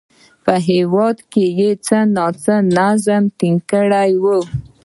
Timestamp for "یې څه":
1.59-1.97